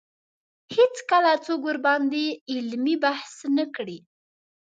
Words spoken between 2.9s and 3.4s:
بحث